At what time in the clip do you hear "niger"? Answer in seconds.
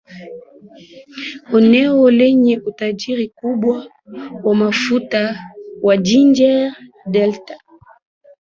5.97-6.75